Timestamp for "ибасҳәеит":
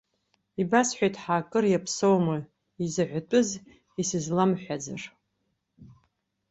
0.61-1.15